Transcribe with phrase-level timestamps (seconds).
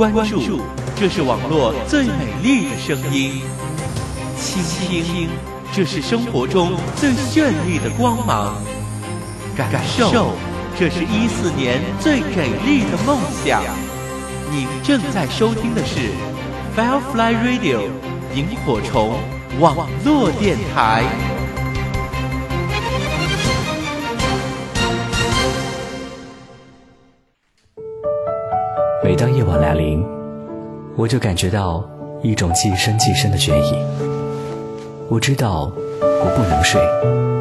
[0.00, 0.62] 关注，
[0.96, 3.42] 这是网络最美丽的声音；
[4.38, 4.62] 倾
[5.04, 5.28] 听，
[5.74, 8.54] 这是生活中最绚丽的光芒；
[9.54, 10.32] 感受，
[10.78, 13.62] 这是一四年最给力的梦想。
[14.50, 16.12] 您正在收听的是
[16.74, 17.82] Firefly Radio
[18.34, 19.18] 萤火虫
[19.60, 21.29] 网络电台。
[29.10, 30.06] 每当夜晚来临，
[30.96, 31.84] 我就感觉到
[32.22, 33.74] 一种既深既深的倦意。
[35.08, 36.80] 我知道我不能睡，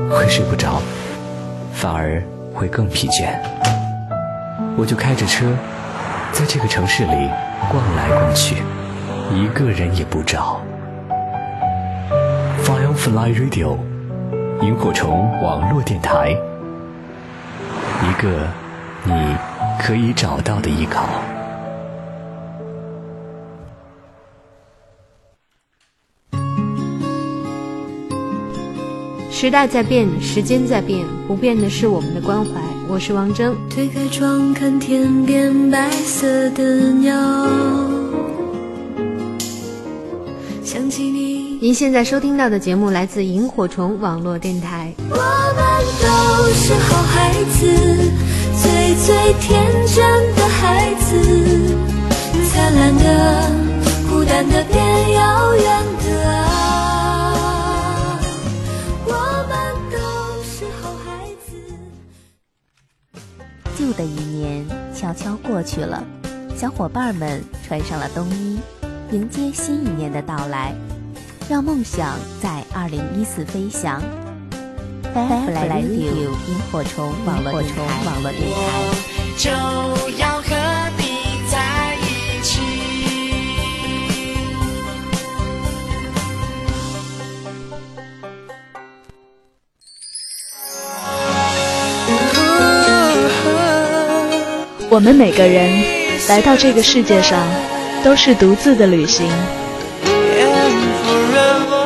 [0.10, 0.82] 会睡不着，
[1.72, 2.24] 反而
[2.56, 3.38] 会更疲倦。
[4.78, 5.46] 我就开着车，
[6.32, 7.30] 在这个城市里
[7.70, 8.56] 逛来逛去，
[9.32, 10.60] 一个人也不找。
[12.64, 13.78] Firefly Radio，
[14.64, 16.32] 萤火虫网络电台，
[18.02, 18.48] 一个
[19.04, 19.38] 你
[19.80, 21.04] 可以找到的依靠。
[29.42, 32.52] 时代在变，时间在变，不变的是我们的关怀。
[32.90, 33.54] 我是王铮。
[33.70, 37.16] 推开窗，看天边白色的鸟。
[40.62, 41.58] 想起你。
[41.62, 44.94] 您现在收听到的节目来自萤火虫网络电台。
[45.10, 45.18] 我们
[46.02, 46.08] 都
[46.52, 47.66] 是好孩子，
[48.62, 51.16] 最最天真的孩子，
[52.52, 53.50] 灿烂的，
[54.10, 55.99] 孤单的，变遥远的。
[63.90, 66.04] 旧的一年悄悄过去了，
[66.56, 68.60] 小伙伴们穿上了冬衣，
[69.12, 70.76] 迎接新一年的到来，
[71.50, 74.00] 让梦想在二零一四飞翔。
[75.12, 78.04] Firefly Radio 萤火虫网络电台。
[94.92, 95.70] 我们每个人
[96.28, 97.40] 来到这个世界上，
[98.04, 99.30] 都是独自的旅行。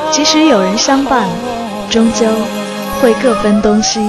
[0.09, 1.27] 即使有人相伴，
[1.89, 2.25] 终究
[3.01, 3.99] 会各分东西。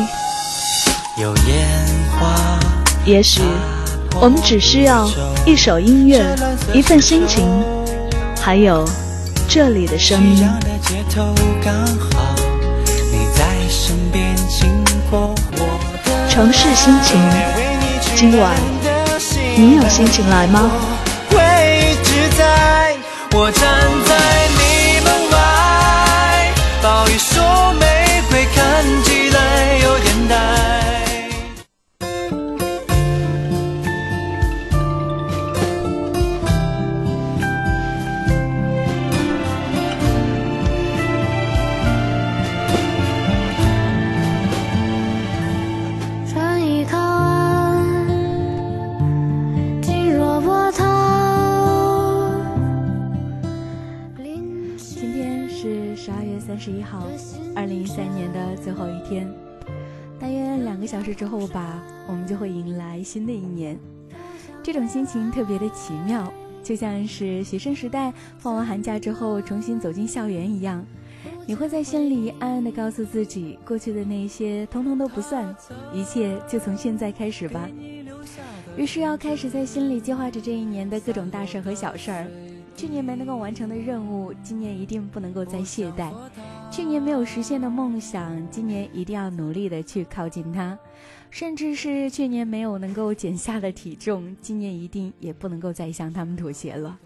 [3.05, 3.43] 也许
[4.21, 5.11] 我们只需要
[5.45, 6.25] 一首音乐，
[6.73, 7.45] 一份心情，
[8.41, 8.89] 还有
[9.49, 10.49] 这里的声音。
[16.29, 17.21] 城市心情，
[18.15, 18.84] 今晚。
[19.57, 20.71] 你有心情来吗？
[21.31, 21.39] 会
[22.03, 22.97] 只在
[23.33, 23.63] 我站
[24.05, 27.41] 在你门外，暴雨说
[59.09, 59.33] 天，
[60.19, 63.79] 大约两个小时之后吧，我们就会迎来新的一年。
[64.63, 66.33] 这种心情特别的奇妙，
[66.63, 70.85] 就像是学生时代放完寒假之后重新走进校园一样。
[71.47, 75.55] 你会在心里暗暗的告诉自己，过去的那些通通都不算，
[75.93, 77.69] 一切就从现在开始吧。
[78.77, 82.27] 于是要开始在心里计划着这一年的各种大事和小事儿。
[82.75, 86.11] 去年没能够完成的任务，今年一定不能够再懈怠。
[86.75, 90.77] 去年没有实现的梦想，今年一定要努力的去靠近它；
[91.31, 96.99] 甚至是去年没有能够减下的体重，今年一定也不能够再向他们妥协了。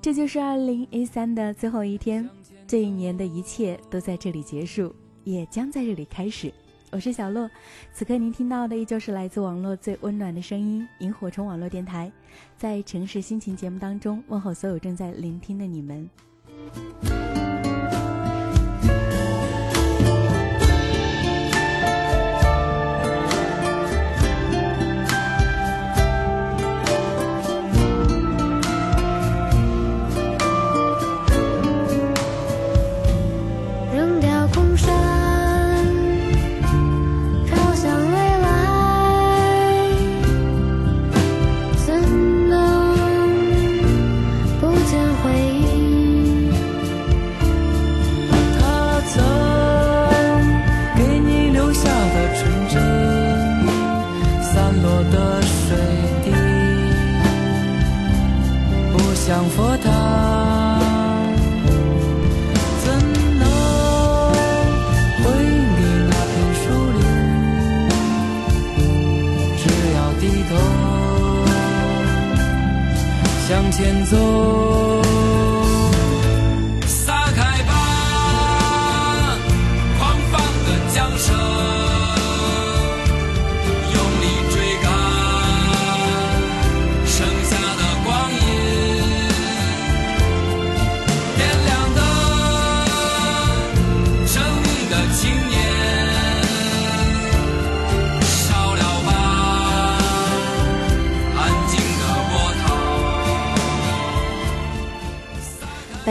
[0.00, 2.30] 这就是二零一三的最后一天，
[2.68, 4.94] 这一年的一切都在这里结束，
[5.24, 6.54] 也将在这里开始。
[6.92, 7.50] 我是小洛，
[7.92, 12.12] 此刻您听到的依旧是来自网络最温暖的声音——萤火虫网络电台，
[12.56, 16.08] 在城市心情节目当中问候所有正在聆听的你们。
[73.76, 74.83] 前走。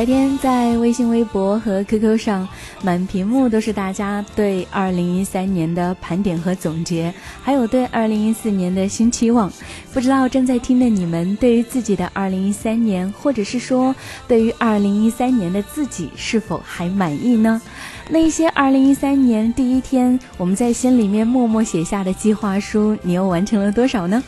[0.04, 2.46] 白天在微信、微博和 QQ 上，
[2.82, 9.50] 满屏幕都是大家对2013年的盘点和总结，还有对2014年的新期望。
[9.94, 13.96] 不知道正在听的你们，对于自己的2013年，或者是说
[14.28, 17.62] 对于2013年的自己，是否还满意呢？
[18.10, 24.22] 那一些2013年第一天我们在心里面默默写下的计划书，你又完成了多少呢？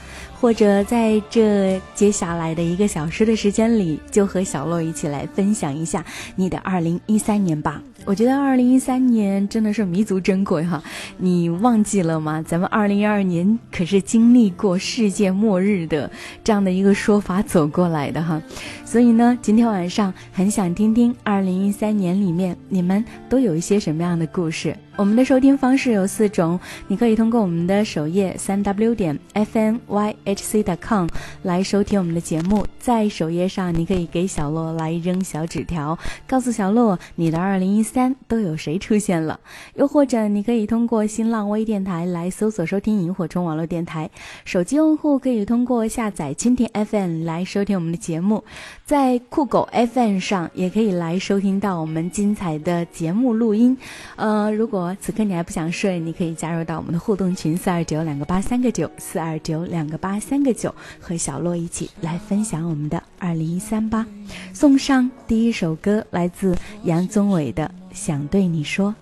[0.46, 6.06] 或者在这接下来的一个小时的时间里，就和小洛一起来分享一下
[6.36, 7.82] 你的二零一三年吧。
[8.06, 10.84] 我觉得二零一三年真的是弥足珍贵哈，
[11.18, 12.44] 你忘记了吗？
[12.44, 16.12] 咱们二零一二年可是经历过世界末日的
[16.44, 18.40] 这样的一个说法走过来的哈，
[18.86, 24.78] 所以呢，今天晚上很想听听二零一三年里面你们都有一些什么样的故事。
[24.98, 31.06] 我们的收听方式有四种，你可以通过我们的首页三 w 点 f n y h c 点 com
[31.44, 39.38] 来收听我们的节目，在首页上你可以给小洛来扔小纸条，告诉小洛你的二零一三都有谁出现了，
[39.74, 44.10] 又或者你可以通过新浪微电台来搜索收听萤火虫网络电台，
[44.46, 48.46] 手机用户可以通过下载蜻蜓 FM 来收听我们的节目，
[48.86, 53.76] 在酷狗 FM 上也可以来收听到我们精彩的节目录音，
[54.16, 64.06] 呃，如果此刻你还不想睡，你可以加入到我们的互动群四二九两个八三个九四二九两个八三个九，和小洛一起来分享我们的二零一三吧。
[64.54, 67.66] 送上第一首歌，来自杨宗纬的
[67.98, 68.94] 《想对你说》。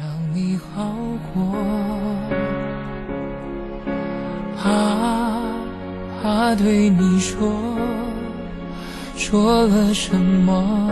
[0.00, 0.92] 让你好
[1.32, 1.54] 过，
[4.60, 5.44] 怕
[6.20, 7.48] 怕对你说
[9.16, 10.90] 说了什么，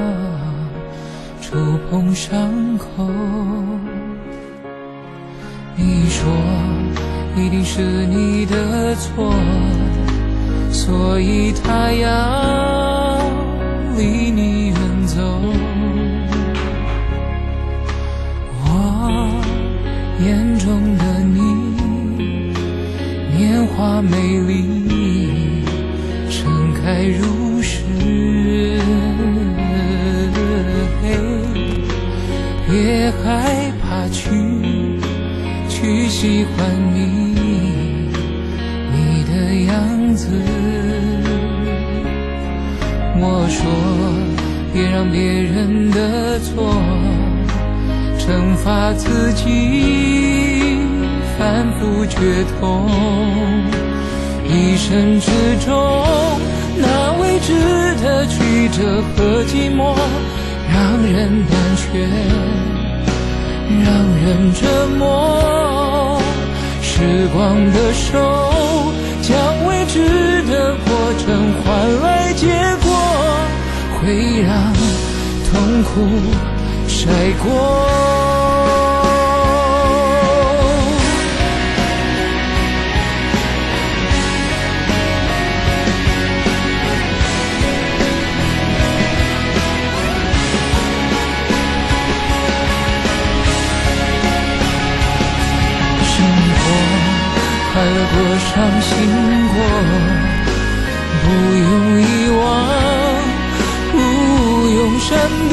[1.40, 1.56] 触
[1.88, 3.06] 碰伤口。
[5.76, 6.32] 你说
[7.36, 9.32] 一定是你的错，
[10.72, 13.20] 所以他要
[13.96, 15.22] 离你远走。
[18.64, 19.28] 我
[20.24, 21.40] 眼中的你，
[23.36, 25.64] 年华美丽，
[26.28, 27.53] 盛开如
[32.96, 34.30] 别害怕去。
[35.68, 36.64] 去喜欢
[36.94, 37.34] 你，
[38.92, 39.32] 你的
[39.66, 40.28] 样子。
[43.18, 43.66] 我说，
[44.72, 46.72] 别让别人的错
[48.16, 50.78] 惩罚自己，
[51.36, 52.88] 反复觉痛。
[54.46, 55.32] 一生之
[55.66, 55.74] 中，
[56.78, 57.50] 那未知
[58.00, 59.96] 的曲折和寂寞，
[60.72, 62.06] 让人胆怯，
[63.68, 66.20] 让人折磨。
[66.82, 72.46] 时光的手，将未知的过程换来结
[72.82, 72.88] 果，
[73.98, 74.72] 会让
[75.50, 75.92] 痛苦
[76.86, 77.08] 晒
[77.42, 78.23] 过。
[98.10, 98.90] 过伤心
[99.52, 99.56] 过，
[101.22, 101.24] 不
[101.56, 101.70] 用
[102.02, 102.04] 遗
[102.38, 102.42] 忘，
[103.92, 103.94] 不
[104.68, 105.08] 用闪
[105.48, 105.52] 躲。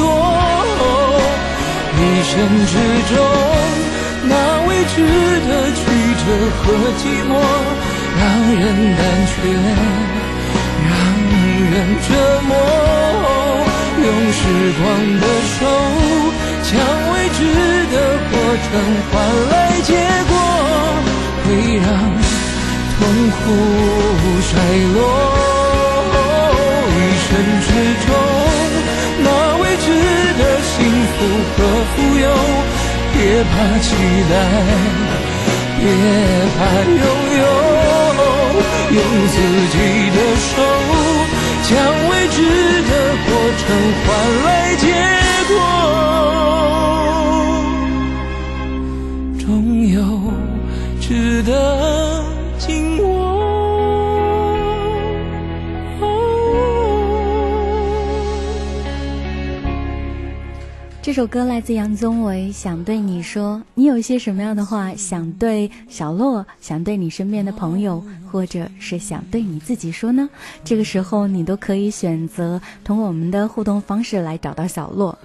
[1.94, 2.32] 一生
[2.66, 2.72] 之
[3.14, 3.16] 中，
[4.24, 4.32] 那
[4.66, 4.96] 未知
[5.48, 5.80] 的曲
[6.20, 6.24] 折
[6.56, 6.60] 和
[6.98, 7.30] 寂寞，
[8.18, 8.20] 让
[8.54, 8.60] 人
[8.96, 9.32] 胆怯，
[10.88, 10.90] 让
[11.70, 12.08] 人折
[12.48, 12.50] 磨。
[14.02, 14.40] 用时
[14.78, 14.82] 光
[15.20, 15.24] 的
[15.58, 15.60] 手，
[16.64, 16.70] 将
[17.12, 17.38] 未知
[17.92, 17.94] 的
[18.30, 18.32] 过
[18.64, 18.68] 程
[19.10, 19.12] 换
[19.50, 19.88] 来结
[20.28, 20.32] 果，
[21.44, 22.21] 会让。
[23.02, 23.42] 痛苦
[24.42, 24.50] 衰
[24.94, 24.96] 落，
[26.94, 27.28] 一生
[27.62, 27.66] 之
[28.06, 28.08] 中，
[29.24, 29.26] 那
[29.58, 29.86] 未知
[30.38, 30.72] 的幸
[31.10, 31.14] 福
[31.50, 31.58] 和
[31.90, 32.24] 富有，
[33.12, 33.86] 别怕期
[34.30, 34.32] 待，
[35.80, 35.82] 别
[36.54, 37.04] 怕拥
[37.40, 37.44] 有，
[38.94, 38.98] 用
[39.32, 39.34] 自
[39.72, 39.76] 己
[40.14, 40.50] 的手，
[41.64, 41.70] 将
[42.08, 42.38] 未知
[42.84, 42.90] 的
[43.26, 43.28] 过
[43.58, 43.62] 程
[44.06, 44.08] 换
[44.44, 44.82] 来结
[45.48, 45.52] 果，
[49.40, 49.44] 终
[49.88, 49.96] 有
[51.00, 51.10] 值
[51.42, 51.50] 得。
[61.02, 70.30] 这首歌来自杨宗纬，想对你说，你有一些什么样的话想对小洛，想对你身边的朋友，或者是想对你自己说呢？
[70.62, 75.18] 这个时候你都可以选择通过我们的互动方式来找到小洛。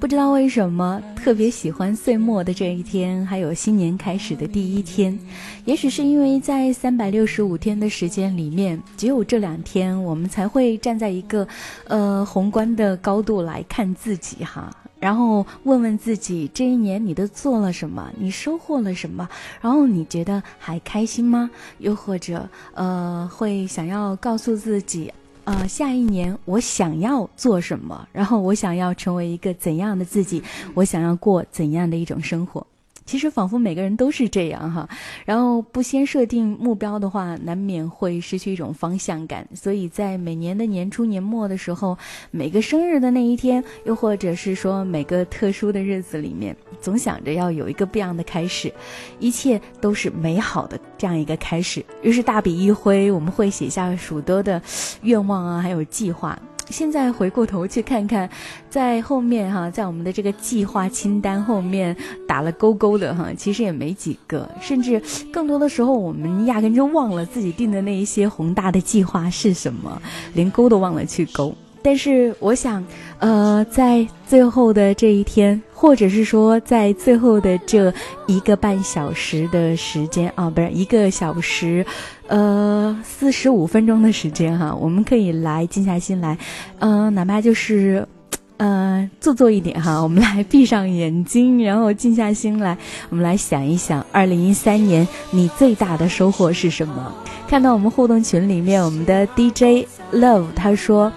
[0.00, 5.16] 不知道为什么特别喜欢岁末的这一天，还有新年开始的第一天。
[5.64, 11.46] 也许是因为在三百六十五天的时间里面，只有这两天我们才会站在一个，
[11.86, 14.68] 呃，宏观的高度来看自己哈，
[15.02, 19.28] 然后问问自己这一年你都做了什么，你收获了什么，
[19.60, 21.50] 然后你觉得还开心吗？
[21.78, 25.12] 又或者，呃，会想要告诉自己。
[25.42, 28.06] 呃，下一年我想要做什么？
[28.12, 30.40] 然后我想要成为一个怎样的自己？
[30.72, 32.64] 我想要过怎样的一种生活？
[33.04, 34.88] 其实仿佛每个人都是这样哈，
[35.24, 39.46] 然后不先设定目标的话，难免会失去一种方向感。
[39.54, 41.96] 所以在每年的年初年末的时候，
[42.30, 48.72] 每个生日的那一天，又或者是说每个特殊的日子里面，总想着要有一个不一样的开始，
[49.18, 51.84] 一切都是美好的这样一个开始。
[52.02, 54.60] 于是大笔一挥，我们会写下许多的
[55.02, 56.38] 愿望啊，还有计划。
[56.72, 58.28] 现在回过头去看看，
[58.70, 61.94] 在后面哈，在我们的这个计划清单后面
[62.26, 65.00] 打了勾勾的哈，其实也没几个，甚至
[65.30, 70.00] 更多的时候，我们压根就忘了自己定的那一些宏大的计划是什么，
[70.32, 71.54] 连勾都忘了去勾。
[71.84, 72.84] 但是我想，
[73.18, 77.92] 呃，在最后的这一天，或者是说在最后的这
[78.28, 81.84] 一个半小时的时间啊，不是一个小时，
[82.32, 86.38] 呃，四十五分钟的时间哈，我们可以来静下心来，
[86.78, 88.08] 嗯，哪怕就是，
[88.56, 92.74] 呃，做作一点哈， 我们来闭上眼睛，然后静下心来，
[93.10, 97.12] 我们来想一想，二零一三年你最大的收获是什么？
[97.46, 101.12] 看到我们互动群里面，我们的 DJ Love 他说。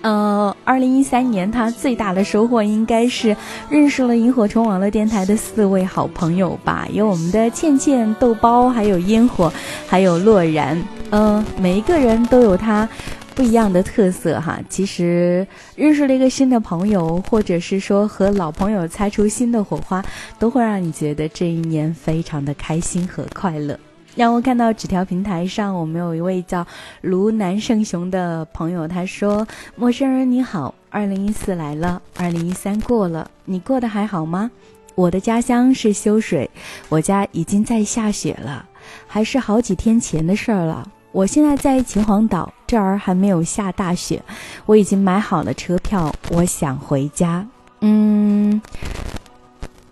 [0.00, 3.36] 呃，二零一三年他最大的收获应该是
[3.68, 9.52] 认识了萤火虫网络电台的四位好朋友吧，有我们的倩倩、豆包，还有烟火，
[9.88, 10.80] 还有洛然。
[11.10, 12.88] 嗯，每一个人都有他
[13.34, 14.60] 不一样的特色哈。
[14.68, 20.04] 其实认识了一个新的朋友，或者是说和老朋友擦出新的火花，
[20.38, 23.76] 都会让你觉得这一年非常的开心和快乐。
[24.18, 26.66] 让我看到纸条平台上，我们有一位叫
[27.02, 29.46] 卢南胜雄的朋友，他说
[29.78, 34.50] ：“陌生人你好，二零一四来了，二零一三过了，你过得还好吗？
[34.96, 36.50] 我的家乡是修水，
[36.88, 38.66] 我家已经在下雪了，
[39.06, 40.84] 还是好几天前的事儿了。
[41.12, 44.20] 我现在在秦皇岛，这儿还没有下大雪，
[44.66, 47.46] 我已经买好了车票，我想回家。
[47.82, 48.60] 嗯。”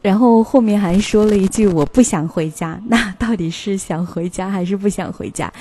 [0.06, 2.80] 然后后面还说了一句：“我不想回家。
[2.86, 5.52] ”那到底是想回家还是不想回家？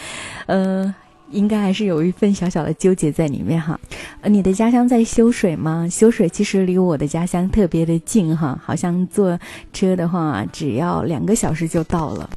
[0.46, 0.94] 呃，
[1.32, 3.80] 应该还是有一份小小的纠结在里面哈。
[4.22, 5.88] 呃，你的家乡在修水吗？
[5.90, 9.36] 修水其实离我的家乡特别的近哈，好像坐
[9.74, 12.30] 车的话只要两个小时就到了。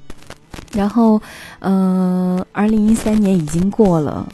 [0.73, 1.21] 然后，
[1.59, 4.27] 呃，二零一三年已经过了。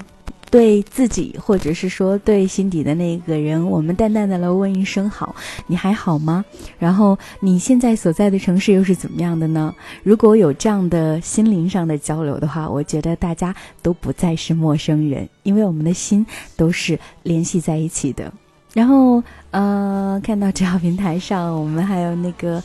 [0.54, 5.34] 对自己，或者是说对心底的那个人，我们淡淡的来问一声好，
[5.66, 6.44] 你还好吗？
[6.78, 9.74] 然后你现在所在的城市又是怎么样的呢？
[10.04, 16.24] 如果有这样的心灵上的交流的话，我觉得大家都不再是陌生人，因为我们的心
[16.56, 18.32] 都是联系在一起的。
[18.72, 19.20] 然后，
[19.50, 22.62] 呃，看到这条平台上，我们还有那个。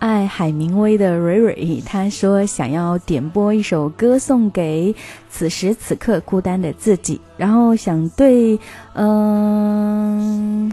[0.00, 4.94] 爱海明威的蕊蕊，他说想要点播一首歌送给
[5.28, 8.58] 此时此刻孤单的自己，然后想对，
[8.94, 10.72] 嗯，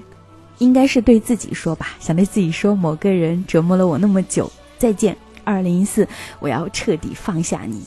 [0.60, 6.08] 应该是对自己说吧，想对自己说，某个人折磨了我那么久，再见，二零一四，
[6.40, 7.84] 我要彻底放下你，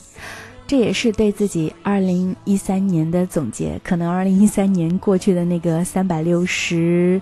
[0.67, 3.81] 这也是对自己二零一三年的总结。
[3.83, 7.19] 可能二零一三年过去的那个三百六十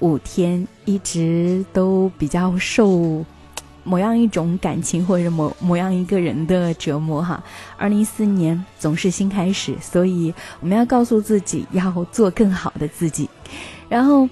[0.00, 3.24] 五天，一直都比较受。
[3.84, 7.42] 某样一种感情，或者某某样一个人的折磨，哈。
[7.76, 13.28] 二零一四年总是新开始，所以我们要告诉自己要做更好的自己。
[13.88, 14.28] 然后，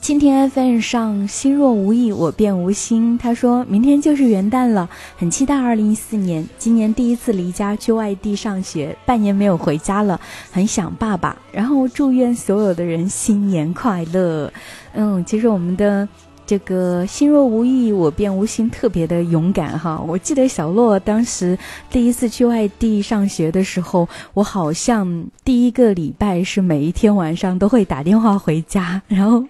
[0.00, 3.18] 今天 FM 上心若无意，我便无心。
[3.18, 6.46] 他说明天就是元旦了，很期待二零一四年。
[6.56, 10.20] 今年第一次离家去外地上学，半年没有回家了，
[10.52, 11.36] 很想爸爸。
[11.52, 14.52] 然后祝愿所有的人新年快乐。
[14.92, 16.08] 嗯，其实我们的。
[16.46, 20.02] 这个心若无意，我便无心，特别的勇敢哈。
[20.06, 21.58] 我记得小洛当时
[21.90, 29.42] 第一次去外地上学的时候，我好像第一个礼拜是每一天晚上都会打电话回家， 然后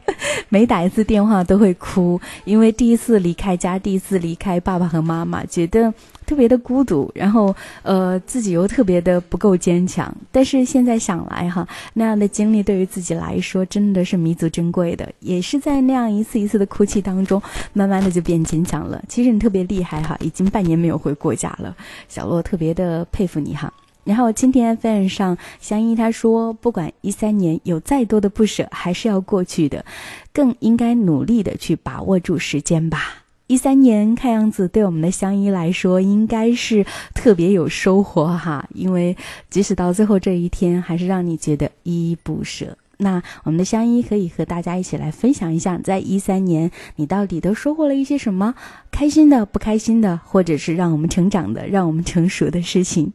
[0.48, 5.92] 每打一次电话都会哭，因为第一次离开家，第一次离开爸爸和妈妈，觉得
[6.26, 10.14] 特别的孤独，然后呃自己又特别的不够坚强。
[10.32, 17.40] 但是现在想来哈，那样的经历对于自己来说真的是弥足珍贵的，也是在那样一次一次的哭泣当中，
[17.72, 19.02] 慢慢的就变坚强了。
[19.08, 21.76] 其实你特别厉害哈，已经半年没有回过家了，
[22.08, 23.72] 小洛特别的佩服你哈。
[24.04, 29.82] 然后今天 FM 上香依他说，不管一三年有再多的不舍，还是要过去的，
[30.30, 33.23] 更应该努力的去把握住时间吧。
[33.46, 36.84] 一三年看样子对我们的香依来说，应该是
[37.14, 39.14] 特别有收获哈，因为
[39.50, 42.78] 即使到最后这一天，还是让你觉得依依不舍。
[42.96, 48.54] 那我们的香依可以和大家一起来分享一下，在一三年你到底都收获了一些什么
[48.90, 53.12] 开心的、不开心的，或者是让我们成长的、让我们成熟的事情，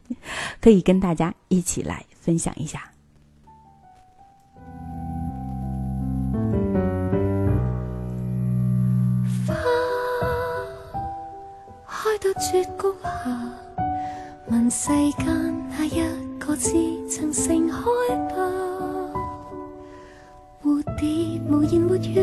[0.60, 2.84] 可以跟大家一起来分享一下。
[12.20, 13.08] 到绝谷下，
[14.48, 15.24] 问世间
[15.70, 16.02] 哪一
[16.38, 16.70] 个知
[17.08, 17.76] 曾盛开
[18.28, 18.36] 吧？
[20.62, 22.20] 蝴蝶无言没语，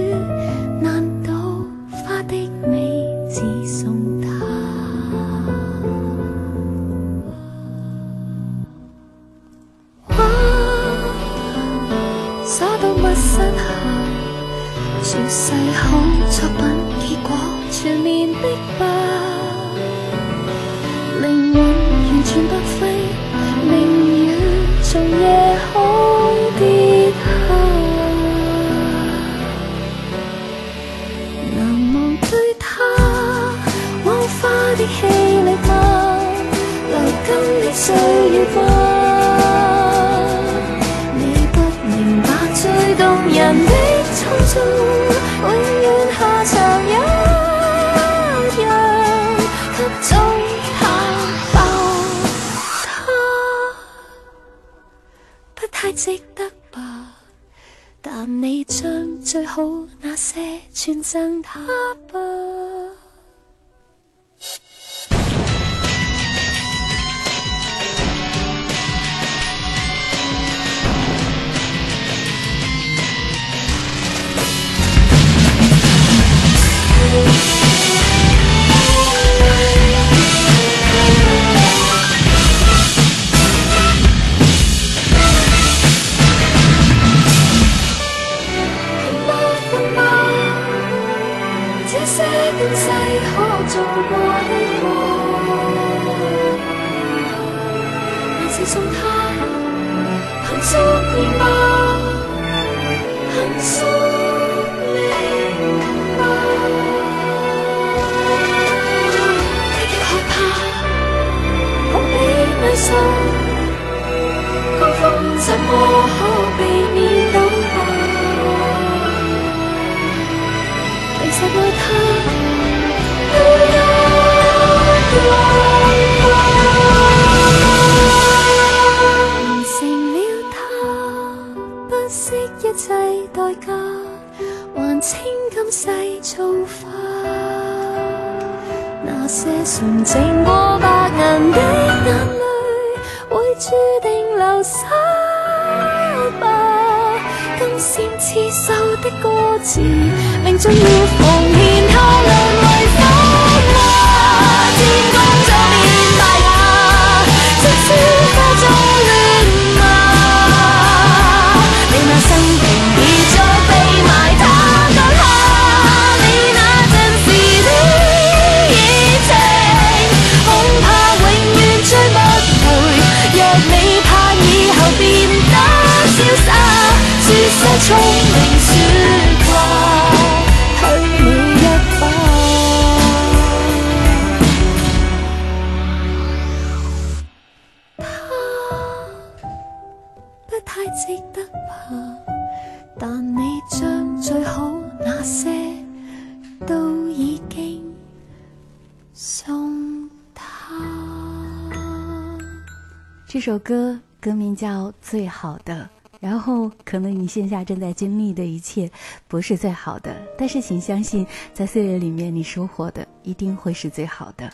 [205.09, 205.89] 最好的》，
[206.19, 208.91] 然后可能你线下正在经历的一切
[209.25, 214.51] 不是最好的，但是请相信，在岁月里面你收获的一定会是最好的。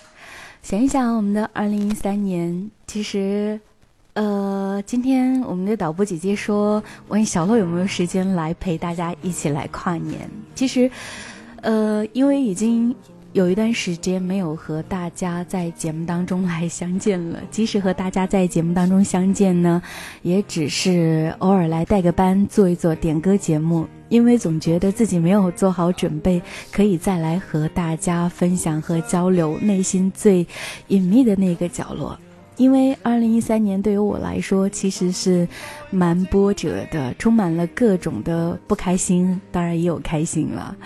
[0.61, 3.59] 想一想，我们的二零一三年，其实，
[4.13, 10.29] 呃，今天我们的导播姐姐说，问小洛有没有时间来陪大家一起来跨年。
[10.53, 10.89] 其实，
[11.61, 12.95] 呃，因为已经
[13.33, 17.39] 有一段时间没有和大家在节目当中来相见了。
[17.49, 19.81] 即使和大家在节目当中相见呢，
[20.21, 23.87] 也只是偶尔来带个班，做一做点歌节目。
[24.09, 26.39] 因为总觉得自己没有做好准备，
[26.71, 30.45] 可以再来和大家分享和交流内心最
[30.89, 32.15] 隐秘的那个角落。
[32.57, 35.47] 因为二零一三年对于我来说其实是
[35.89, 40.77] 蛮波折的，充满了各种的不开心，当然也有开心了。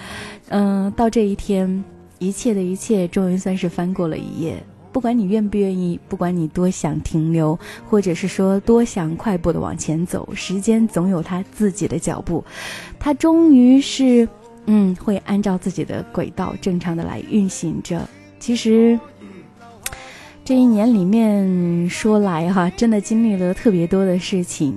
[0.47, 1.83] 嗯，到这一天。
[2.19, 4.61] 一切的一切，终于算是翻过了一页。
[4.91, 12.43] 不管你愿不愿意，不管你多想停留，或者是说多想快步的往前走，时间总有它自己的脚步。
[12.97, 14.27] 它终于是，
[14.65, 18.07] 嗯，会按照自己的轨道正常的来运行着。
[18.39, 18.99] 其实，
[20.43, 24.75] 这一年里面说来哈，真的经历了特别多的事情。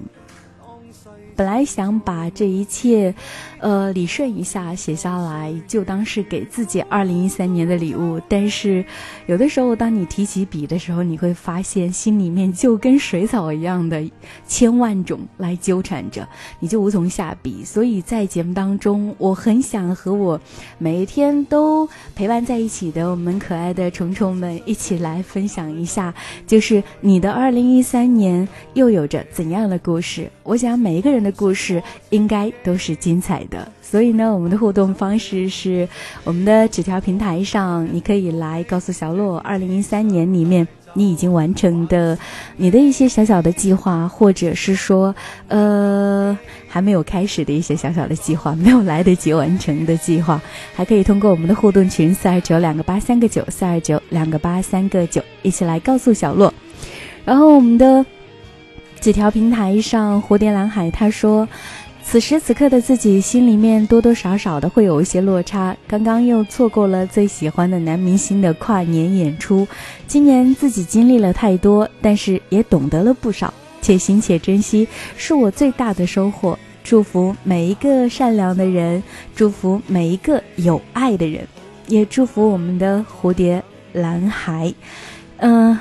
[1.35, 3.15] 本来想把这一切，
[3.61, 8.21] 呃，理顺一下写下来，就当是给自己二零一三年的礼物。
[8.29, 8.85] 但是，
[9.27, 14.03] 有的时候当你提起笔的时候，你会发现心里面就跟水草一样的
[14.47, 16.29] 千万种来纠缠着，
[16.61, 17.65] 你就无从下笔。
[17.65, 20.41] 所以在节目当中，我很想和我
[20.79, 26.15] 每一天都陪伴在一起的我们可爱的虫虫们一起来分享一下，
[26.47, 30.31] 就是你的二零一三年又有着怎样的故事？
[30.45, 31.31] 我想每一个人的。
[31.41, 33.50] 故事应该都是精彩的，
[33.83, 35.89] 所以呢，我们的互动方式是
[36.25, 42.17] 我们的纸条平台上，你可以来告诉小洛，二零一三年里面你已经完成的
[42.57, 45.15] 你的一些小小的计划，或者是说，
[45.49, 50.41] 呃，还没有开始的一些小小的计划，没有来得及完成的计划，
[50.75, 56.53] 还可以通过我们的互动群四二九两个八三个九四二九两个八三个九一起来告诉小洛，
[57.25, 58.05] 然后我们的。
[59.01, 61.49] 几条平台上，蝴蝶蓝海他说
[62.11, 65.77] ：“此时此刻的自己心里面多多少少的会有一些落差。
[65.87, 69.65] 刚刚又错过了最喜欢的男明星的跨年演出。
[70.09, 76.59] 今年自己经历了太多，但是也懂得了不少，且行且珍惜是我最大的收获。
[76.83, 79.01] 祝福每一个善良的人，
[79.37, 81.47] 祝福每一个有爱的人，
[81.87, 84.75] 也祝福我们的蝴蝶蓝海。
[85.37, 85.79] 嗯。”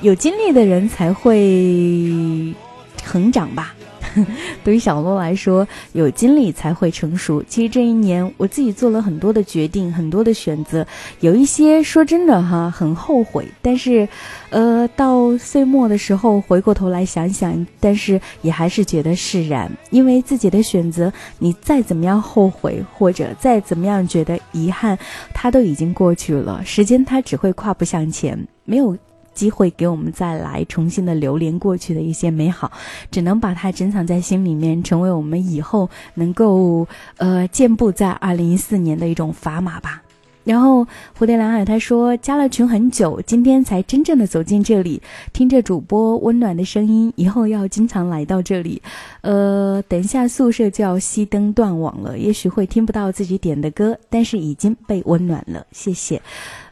[0.00, 2.54] 有经历的人才会
[2.96, 3.74] 成长吧。
[4.64, 7.42] 对于小洛来说，有经历才会成熟。
[7.48, 10.86] 其实这一年，我自己做了很多的决定，很多的选择，
[11.20, 13.46] 有一些说真的哈，很后悔。
[13.62, 14.08] 但是，
[14.50, 24.98] 呃，到岁末的时候，回过头来想想，但是也还是觉得释然，因为自己的选择，你再怎么样后悔，或者再怎么样觉得遗憾，
[25.34, 26.62] 它都已经过去了。
[26.64, 28.96] 时间它只会跨步向前，没有。
[29.36, 32.72] 机会给我们再来重新的流连过去的一些美好，
[33.10, 40.02] 只能把它珍藏在心里面，成为我们以后能够呃健步在二零一四年的一种砝码吧。
[40.44, 40.86] 然后
[41.18, 48.80] 蝴蝶蓝海他说加了群很久，今天才真正的走进这里，听着主播温暖的声音，以后要经常来到这里。
[49.22, 56.22] 呃，等一下宿舍就要熄灯断网了，也许会听不到自己点的歌，但是已经被温暖了，谢谢。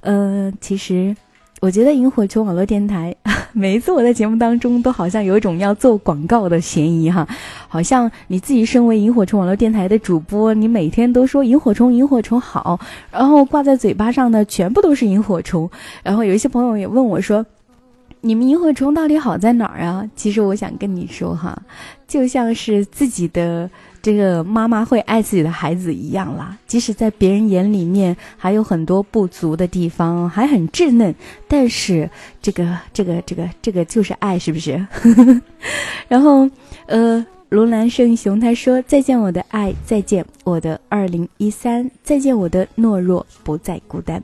[0.02, 1.16] 呃，其实。
[1.64, 3.16] 我觉得萤火虫网络电台
[3.54, 7.26] 每一次我在节目当中都好像有一种要做广告的嫌疑哈，
[7.68, 12.78] 好像你自己身为萤火虫网络电台的主播，你每天都说萤火虫萤火虫好，
[13.10, 15.70] 然后挂在嘴巴上的全部都是萤火虫，
[16.02, 17.46] 然后有一些朋友也问我说，
[18.20, 20.06] 你们萤火虫到底好在哪儿啊？
[20.14, 21.56] 其实我想跟你说哈，
[22.06, 23.70] 就像是自己的。
[24.04, 31.14] 这个妈妈会爱自己的孩子一样啦，即使在别人眼里面还有很多不足的地方，还很稚嫩，
[31.48, 32.10] 但是
[32.42, 34.86] 这个这个这个这个就是爱，是不是？
[36.06, 36.46] 然后，
[36.84, 44.22] 呃，罗兰圣雄他说：“再见我的爱，再见我的二零一三，再见我的懦弱，不再孤单。”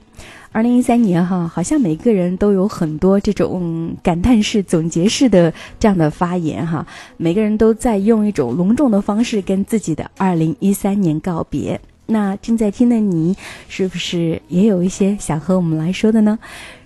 [0.52, 6.84] 二零一三年哈，好像每个人都有很多这种感叹式、总结式的这样的发言哈，
[7.16, 11.80] 每个人都在用一种隆重的方式跟自己的二零一三年告别。
[12.06, 13.36] 那正在听的你，
[13.68, 16.36] 是不是也有一些想和我们来说的呢？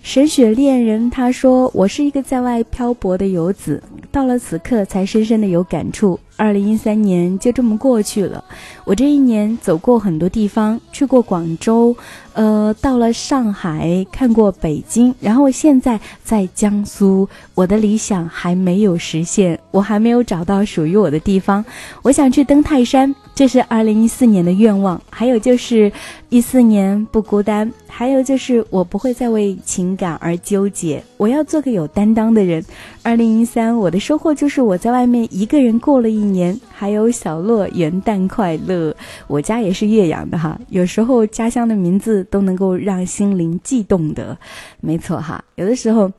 [0.04, 6.20] 神雪恋人他说：“我是一个在外漂泊的游子，到了此刻才深深的有感触。
[6.36, 8.44] 二零一三年就这么过去了，
[8.84, 11.96] 我这一年走过很多地方，去过广州。”
[12.34, 17.28] 呃，到了上海，看过北京，然后现在在江苏。
[17.54, 21.64] 我的理想还没有实现，我还没有找到属于我的地方。
[22.02, 25.00] 我想去登泰山，这是二零一四年的愿望。
[25.08, 25.92] 还有就是
[26.28, 31.02] 一四年不孤单，还有就是我不会再为情感而纠结。
[31.16, 32.64] 我要做个有担当的人。
[33.02, 36.58] 二零一三，我的收获就是我在外面一个人过了一年。
[36.72, 38.94] 还有小洛，元旦快乐！
[39.26, 44.36] 我家也是岳阳的哈，有时候家乡的名字都能够让心灵悸动的。
[44.80, 46.10] 没错哈，有的时候。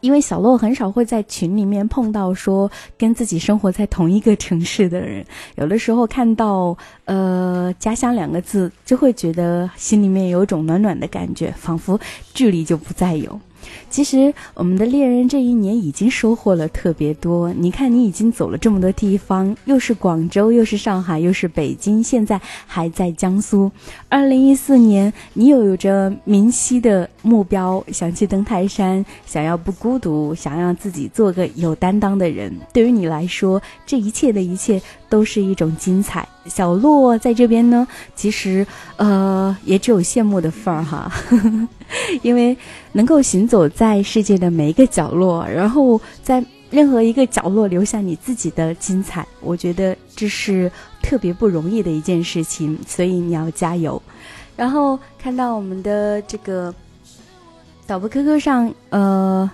[0.00, 5.24] 因为小洛很少会在群里面碰到说跟自己生活在同一个城市的人，
[5.56, 12.00] 有的时候看到呃家乡两个字，就会觉得心里面有种暖暖的感觉，仿佛
[12.34, 13.38] 距离就不再有。
[13.88, 17.52] 其实，我们的猎人这一年已经收获了特别多。
[17.52, 23.70] 你看，你已经走了这么多地方，又是广州，又是上海，又是北京，现在还在江苏。
[24.08, 32.52] 二零一四年，你有着明晰的目标，想去登泰山，想要不孤独，想让自己做个有担当的人。
[32.72, 36.26] 对于你来说，这一切的一切都是一种精彩。
[36.46, 41.12] 小洛在这边呢，其实，呃，也只有羡慕的份儿哈，
[42.22, 42.56] 因为
[42.92, 50.70] 能够行走在世界的每一个角落，然后在任何一个角落留下你自己的精彩，我觉得这是
[51.02, 54.00] 特别不容易的一件事情，所以你要加油。
[54.56, 56.74] 然后看到我们的这个
[57.86, 59.50] 导播 QQ 上，呃。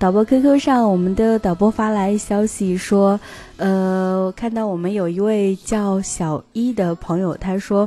[0.00, 3.20] 导播 QQ 上，我们的导播发来消息说，
[3.58, 7.86] 呃，看到我们有一位叫小一的朋友，他说，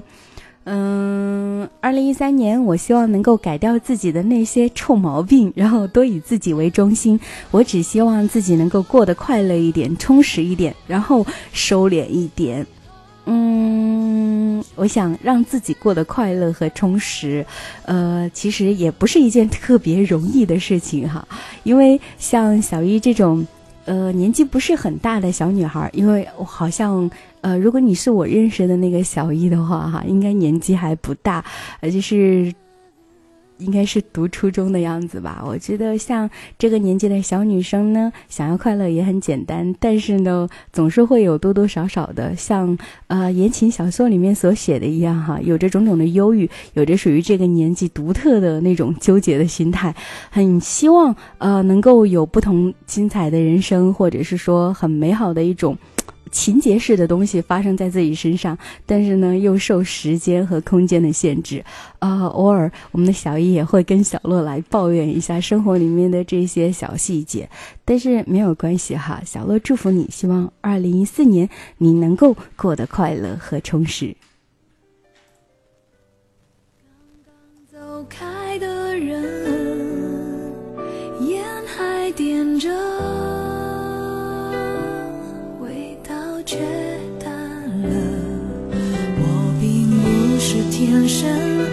[0.65, 7.19] 嗯，二零一三年，我希望能够改掉自己的那些臭毛病，然后多以自己为中心。
[7.49, 12.63] 我只希望自己能够过得快乐一点，充实一点，然后收敛一点。
[13.25, 17.45] 嗯，我想让自己过得快乐和充实，
[17.85, 21.27] 呃，其实也不是一件特别容易的事情哈。
[21.63, 23.45] 因为像小一这种，
[23.85, 27.09] 呃，年纪不是很大的小女孩，因为我好像，
[27.41, 31.43] 呃，如果你是我认识的那个小一的话哈，应该年纪还不大，
[31.79, 32.53] 而且是。
[33.57, 35.43] 应该是读初中的样子吧。
[35.45, 49.95] 我觉得像这个年纪的小女生呢，想要快乐也很简单，但是呢，总是会有多多少少的像呃言情小说里面所写的一样哈，有着种种的忧郁，有着属于这个年纪独特的那种纠结的心态，
[50.29, 55.77] 很希望呃能够有不同精彩的人生，或者是说很美好的一种。
[56.33, 61.63] 情节式的东西发生在自己身上，但是呢，又受时间和空间的限制。
[61.99, 67.47] 啊，偶尔我们的小姨也会跟小洛来抱怨一下生活里面的这些小细节，
[67.85, 69.21] 但是没有关系哈。
[69.23, 74.15] 小洛祝福你，希望二零一四年你能够过得快乐和充实。
[77.71, 78.32] 走开
[90.85, 91.72] 天生。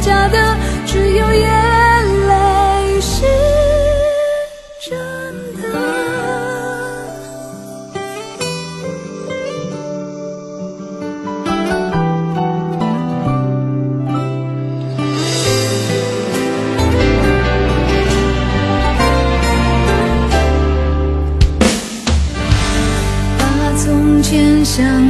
[0.00, 0.56] 假的，
[0.86, 1.48] 只有眼
[2.28, 3.26] 泪是
[4.80, 4.96] 真
[5.60, 5.62] 的。
[23.38, 23.42] 把
[23.76, 25.07] 从前想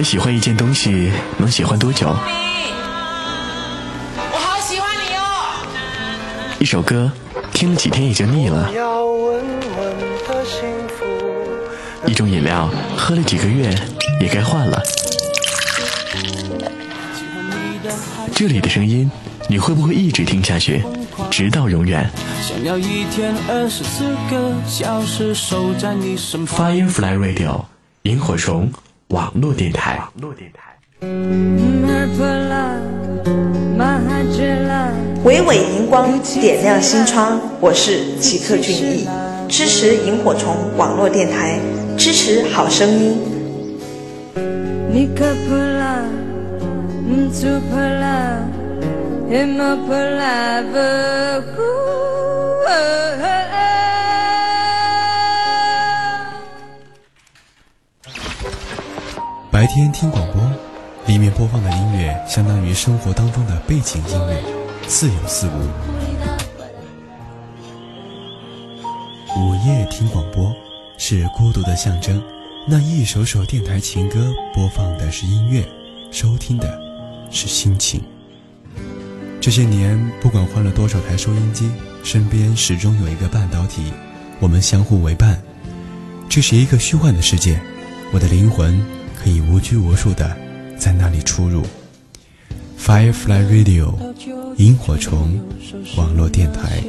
[0.00, 2.08] 们喜欢一件东西能喜欢多久？
[2.08, 2.14] 我
[4.38, 5.20] 好喜欢你哦！
[6.58, 7.12] 一首歌
[7.52, 8.70] 听了几天也就腻了。
[12.06, 13.68] 一种饮料喝了几个月
[14.22, 14.82] 也该换了。
[18.34, 19.10] 这里的声音，
[19.48, 20.82] 你会不会一直听下去，
[21.30, 22.10] 直到永远
[26.46, 27.64] ？Firefly Radio，
[28.04, 28.72] 萤火虫
[29.10, 30.00] 网络电台。
[35.24, 39.08] 伟伟荧光点亮心窗，我是吉克隽逸，
[39.48, 41.58] 支持萤火虫网络电台，
[41.98, 43.18] 支持好声音。
[59.60, 60.40] 白天听广播，
[61.06, 64.42] 里面播放的音乐相当于生活当中的背景音乐，
[64.88, 65.68] 似有似无。
[69.38, 70.50] 午夜听广播
[70.96, 72.22] 是孤独的象征，
[72.66, 75.62] 那一首首电台情歌播放的是音乐，
[76.10, 76.80] 收听的
[77.30, 78.02] 是心情。
[79.42, 81.70] 这些年，不管换了多少台收音机，
[82.02, 83.92] 身边始终有一个半导体，
[84.38, 85.38] 我们相互为伴。
[86.30, 87.60] 这是一个虚幻的世界，
[88.10, 88.82] 我的灵魂
[89.22, 90.34] 可以无拘无束的
[90.78, 91.62] 在那里出入。
[92.78, 93.92] Firefly Radio，
[94.56, 95.38] 萤火虫
[95.98, 96.82] 网络电台，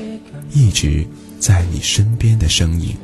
[0.53, 1.05] 一直
[1.39, 2.95] 在你身边的声音。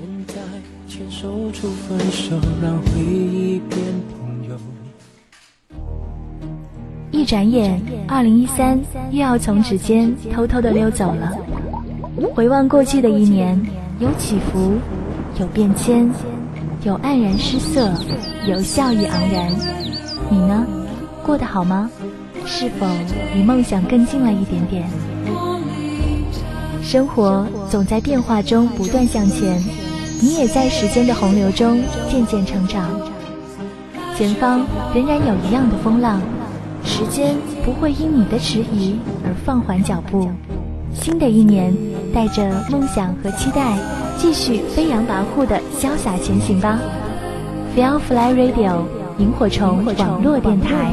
[7.12, 8.80] 一转眼，二零一三
[9.12, 11.34] 又要从指尖偷偷的溜走了。
[12.34, 13.62] 回望过去的一年，
[14.00, 14.78] 有起伏，
[15.38, 16.10] 有变迁，
[16.84, 17.92] 有黯然失色，
[18.48, 19.52] 有笑意盎然。
[20.30, 20.66] 你呢？
[21.24, 21.90] 过得好吗？
[22.46, 22.88] 是否
[23.34, 24.88] 离梦想更近了一点点？
[26.82, 29.62] 生活总在变化中不断向前，
[30.22, 32.90] 你也在时间的洪流中渐渐成长。
[34.16, 36.22] 前方仍然有一样的风浪。
[36.84, 37.36] 时间
[37.66, 40.30] 不会因你的迟疑而放缓脚步。
[40.94, 41.76] 新的一年，
[42.14, 43.78] 带着梦想和期待，
[44.18, 46.80] 继续飞扬跋扈的潇洒前行吧。
[47.76, 48.82] ，Feel Fly Radio，
[49.20, 50.92] 萤火虫网络电台。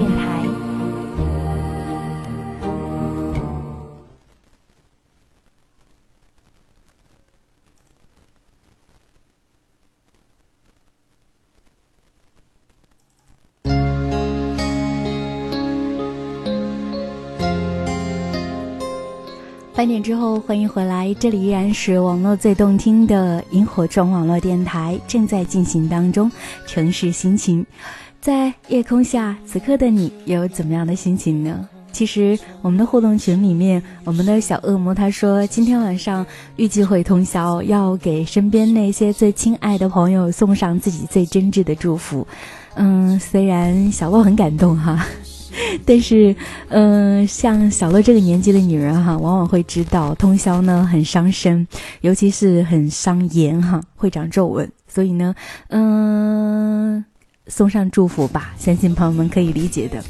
[19.85, 26.33] 三点之后，欢迎回来，这里依然是网络最动听的萤火虫网络电台，正在进行当中。
[26.67, 27.67] 城市心情，
[28.19, 31.69] 在夜空下，此刻的你有怎么样的心情呢？
[31.93, 36.25] 其实我们的互动群里面，我们的小恶魔他说，今天晚上
[36.57, 42.27] 预计会通宵，要给身边那些最亲爱的朋友送上自己最真挚的祝福。
[42.77, 45.07] 嗯，虽然小洛很感动哈。
[45.85, 46.35] 但是，
[46.69, 51.67] 嗯，像小乐这个年纪的女人哈，往往会知道通宵呢很伤身，
[52.01, 54.71] 尤其是很伤颜哈，会长皱纹。
[54.89, 55.35] 所以呢，
[55.69, 57.05] 嗯，
[57.49, 60.03] 送上祝福吧，相信朋友们可以理解的。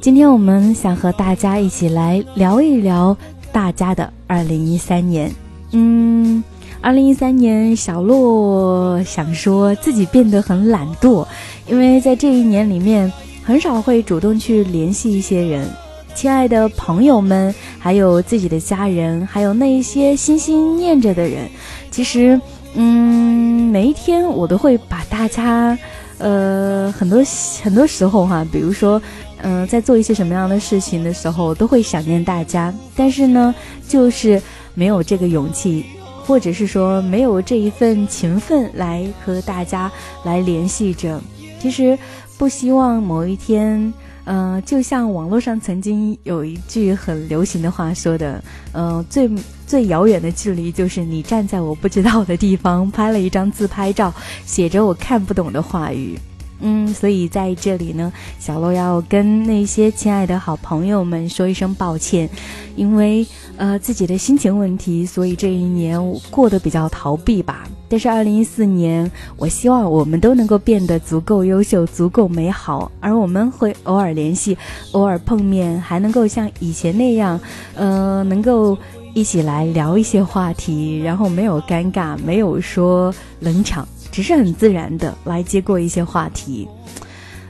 [0.00, 3.16] 今天我们想和大家一起来聊一聊
[3.52, 5.30] 大家的二零一三年。
[5.72, 6.42] 嗯，
[6.80, 11.26] 二零一三年，小洛想说自己变得很懒惰，
[11.68, 13.12] 因为在这一年里面。
[13.50, 15.68] 很少会主动去联系一些人，
[16.14, 21.50] 亲爱的朋友们，还有自己的家人，还有那一些心心念着的人。
[21.90, 22.40] 其实，
[22.74, 25.76] 嗯，每一天我都会把大家，
[26.18, 27.24] 呃，很多
[27.60, 29.02] 很多时候哈，比如说，
[29.42, 32.72] 嗯，在做一些什么样的事情的时候，都会想念大家。
[32.94, 33.52] 但是呢，
[33.88, 34.40] 就是
[34.74, 35.84] 没有这个勇气，
[36.24, 39.90] 或者是说没有这一份情分来和大家
[40.22, 41.20] 来联系着。
[41.60, 41.98] 其实。
[42.40, 43.92] 不希望某一天，
[44.24, 49.30] 嗯，就像网络上曾经有一句很流行的话说的，嗯，最
[49.66, 54.10] 最遥远的距离就是你站在我不知道的地方拍了一张自拍照，
[54.46, 56.18] 写着我看不懂的话语。
[56.60, 62.28] 嗯，所以在这里呢，小洛要跟那些亲爱的好朋友们说一声抱歉，
[62.76, 67.66] 因为呃自己的心情问题，所以这一年我过得比较逃避吧。
[67.88, 74.56] 但是二零一四年，我希望我们都能够变得足够优秀、足够美好，而我们会偶尔联系、
[74.92, 77.40] 偶尔碰面，还能够像以前那样，
[77.74, 78.78] 呃，能够
[79.12, 83.88] 一起来聊一些话题，然后没有尴尬，没有说冷场。
[84.10, 86.68] 只是很自然的来接过一些话题，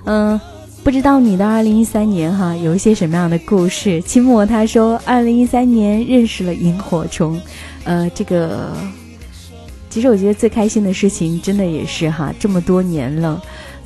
[0.05, 0.41] 嗯，
[0.85, 4.01] 不知道你的二零一三年哈有一些什么样的故事？
[4.03, 7.41] 期末他说，二零一三年认识了萤火虫，
[7.85, 8.73] 呃，这个
[9.89, 13.43] 其实我觉得最开心的事情，真的也是哈，这么多年了。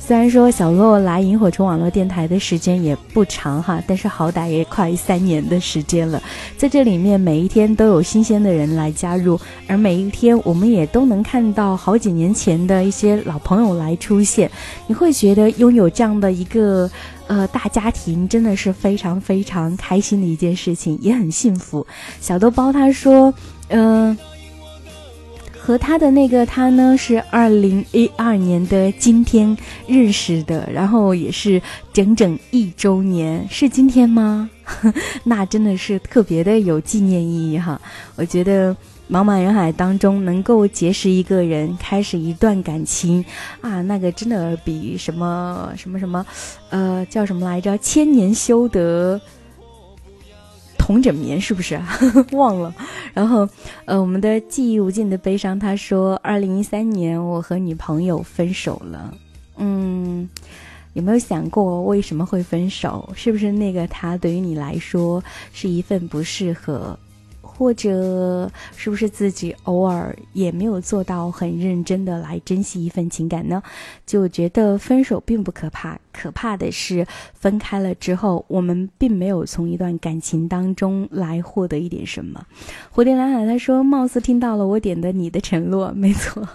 [0.07, 6.21] 虽然说小洛来萤火虫网络电台的时间也不长哈，但是好歹也快三年的时间了，
[6.55, 14.47] 在这里面每一天都有新鲜的人来加入，而每一天我们也都能看到好几年前的一些老朋友来出现，
[14.85, 16.87] 你会觉得拥有这样的一个
[17.25, 21.83] 呃大家庭真的是非常非常开心的一件事情，也很幸福。
[22.21, 23.33] 小豆包他说，
[23.69, 24.15] 嗯。
[25.65, 29.57] 和他的那个他呢，是二零一二年的今天
[29.87, 31.59] 认识的，然后也是
[31.91, 34.47] 整整一周年，是今天吗？
[35.25, 37.81] 那真的是特别的有纪念意义哈！
[38.15, 38.71] 我觉得
[39.09, 43.25] 茫茫人海当中能够结识一个人，开始一段感情
[43.61, 46.23] 啊，那个真的比什么什么什么，
[46.69, 47.75] 呃，叫什么来着？
[47.79, 49.19] 千年修得。
[50.85, 51.81] 同枕眠是不是？
[52.33, 52.71] 忘了。
[53.11, 53.49] 然后，
[53.85, 59.11] 呃，我们的记忆无尽的悲伤，他说，二零一三年我和女朋友分手了。
[59.57, 60.29] 嗯，
[60.93, 63.09] 有没有想过为什么会分手？
[63.15, 65.23] 是不是那个他对于你来说
[65.53, 66.95] 是一份不适合？
[67.41, 73.63] 或者是不是自己偶尔也没有做到很认真的来珍惜一份情感呢？
[74.05, 82.45] 就觉得分手并不可怕，可怕的是分开了之后，我们并没有从一段感情当中来获得一点什么。
[82.93, 86.47] 蝴蝶蓝海他说：“貌似听到了我点的你的承诺，没错，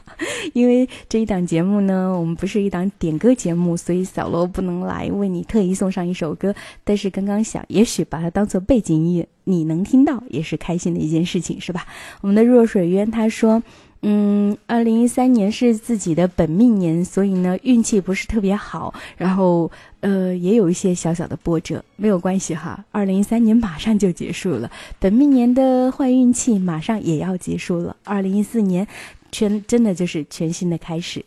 [0.54, 6.54] 因为这一档节目呢，我们不是一档点歌节目，所以小罗不能来为你特意送上一首歌。
[6.82, 11.84] 但是刚刚想，也许把它当做背景音乐。”你能听到也是开心的一件事情，是吧？
[12.20, 13.60] 我们的弱水渊他说，
[14.02, 19.70] 嗯，二零一三年是自己的本命年，所以呢运气不是特别好，然后
[20.00, 22.82] 呃也有一些小小的波折，没有关系哈。
[22.90, 28.86] 二零一三年马上就结束了，本命年的坏运气马上也要结束了，二零一四年
[29.30, 31.22] 全真的就是全新的开始。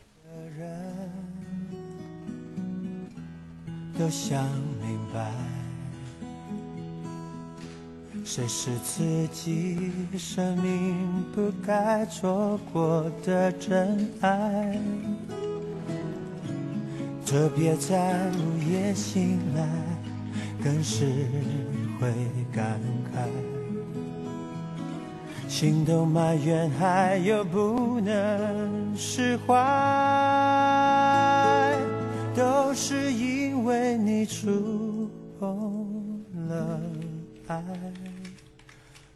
[3.96, 4.44] 都想
[8.26, 10.96] 谁是自己生命
[11.36, 14.80] 不该错过的真爱？
[17.26, 19.68] 特别在午夜醒来，
[20.64, 21.06] 更是
[22.00, 22.12] 会
[22.52, 22.80] 感
[23.14, 23.28] 慨。
[25.50, 29.54] 心都埋怨，还有不能释怀，
[32.34, 35.10] 都是因为你触
[35.40, 36.80] 碰了
[37.48, 37.62] 爱。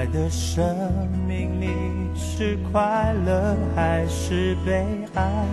[0.00, 0.64] 后来的生
[1.28, 1.68] 命里
[2.16, 4.82] 是快乐还是悲
[5.12, 5.44] 哀？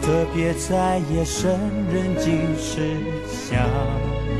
[0.00, 1.50] 特别在夜深
[1.92, 2.96] 人静时
[3.28, 3.68] 想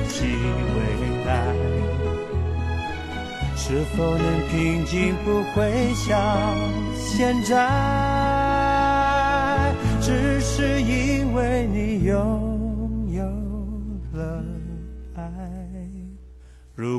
[0.09, 0.80] 起未
[1.26, 1.44] 来，
[3.55, 5.14] 是否能平静？
[5.22, 6.57] 不会像
[6.96, 7.61] 现在。
[10.00, 12.51] 只是因为你有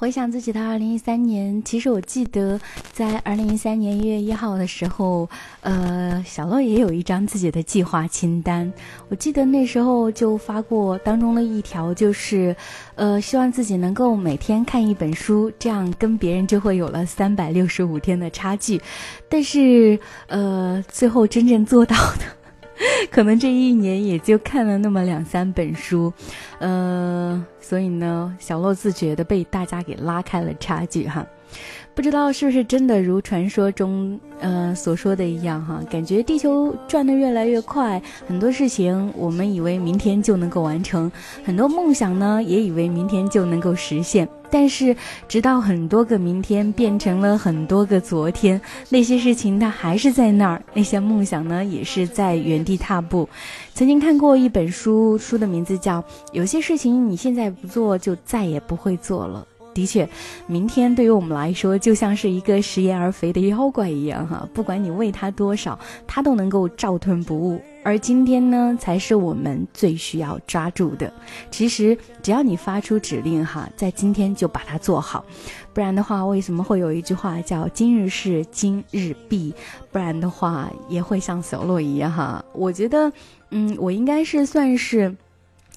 [0.00, 2.58] 回想自己的二零一三年，其实我记得
[2.90, 5.28] 在二零一三年一月一号的时候，
[5.60, 8.72] 呃，小洛也有一张自己的计划清单。
[9.10, 12.56] 我记得那时候就发过当中的一条，就是，
[12.94, 18.80] 呃，希望自己能够每天看一本书，这样跟别人就会有了三百六十五天的差距。
[19.28, 22.39] 但是，呃，最后真正做到的。
[23.10, 26.12] 可能这一年也就看了那么两三本书，
[26.58, 31.26] 呃，所以呢，小洛自觉的被大家给拉开了差距哈。
[31.94, 35.82] 不知道是不是真的如传说中，呃所说的一样哈？
[35.90, 41.10] 感觉地球转得越来越快，很多事情我们以为明天就能够完成，
[41.44, 44.26] 很多梦想呢也以为明天就能够实现。
[44.50, 44.96] 但是
[45.28, 53.28] 直到很多个明天变成了很多个昨天，那些事情它还是在那儿，那些梦想呢也是在原地踏步。
[53.72, 59.46] 曾经看过一本书，书的名字叫《有些事情你现在不做，就再也不会做了》。
[59.74, 60.06] 的确，
[60.48, 65.78] 明天对于我们来说就像是一个食言而肥的妖怪一样哈，不管你喂它多少，
[66.08, 67.60] 它都能够照吞不误。
[67.82, 71.12] 而今天呢，才是我们最需要抓住的。
[71.50, 75.24] 其实，只要你发出指令哈，在今天就把它做好，
[75.72, 79.54] 不然的话，为什么会有一句话叫“今日事今日毕”？
[79.90, 82.44] 不然的话，也会像小洛一样哈。
[82.52, 83.12] 我觉得，
[83.50, 85.16] 嗯，我应该是算是。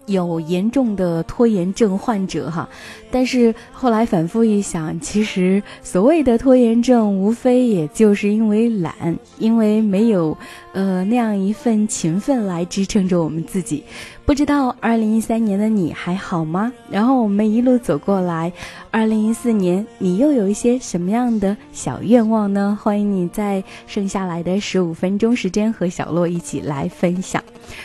[0.06, 2.68] 有严重的拖延症患者哈，
[3.14, 10.36] 但是后来反复一想，其实所谓的拖延症，无非也就是因为懒，因为没有
[10.74, 13.84] 呃那样一份勤奋来支撑着我们自己。
[14.26, 16.72] 不知道二零一三年的你还好吗？
[16.90, 18.52] 然后我们一路走过来，
[18.90, 22.80] 二零一四年你又有一些什么样的小愿望呢？
[22.82, 27.44] 欢迎你在剩下来的十五分钟时间和小洛一起来分享。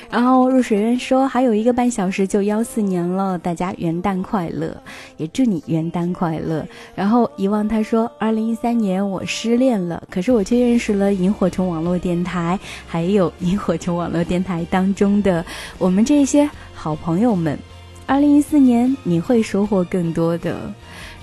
[0.08, 4.80] 然后入水渊说还有一个半小时就幺四年了，大家元旦快乐，
[5.18, 6.64] 也祝你元旦快乐。
[6.94, 15.44] 然后遗忘他说二零一三年我失恋了，可是我却认识了萤火虫网络电台，还有萤火虫网络电台当中的
[15.78, 16.28] 我们这。
[16.28, 17.58] 些好朋友们，
[18.04, 20.70] 二零一四年你会收获更多的。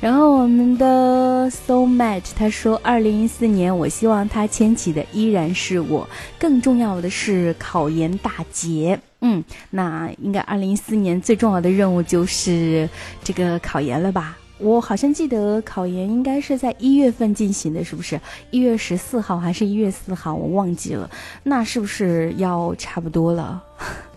[0.01, 6.07] 然后我们的 so much 他说，二零一四年我希望他牵起的依然是我。
[6.37, 8.99] 更重要的是考研大捷。
[9.21, 12.87] 嗯，那应该二零一四年最重要的任务就是
[13.23, 14.37] 这个考研了吧？
[14.59, 18.19] 我好像记得考研应该是在一月份进行的，是不是？
[18.51, 20.35] 一月十四号还是一月四号？
[20.35, 21.09] 我忘记了。
[21.41, 23.63] 那是不是要差不多了？